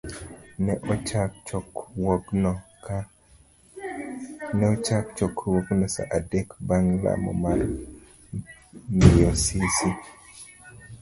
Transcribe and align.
Ne 0.63 0.73
ochak 4.63 5.03
chokruogno 5.17 5.87
sa 5.93 6.03
adek 6.17 6.47
bang' 6.67 6.93
lamo 7.03 7.31
mar 7.43 7.59
miyo 8.97 9.31
Sisi. 9.43 9.89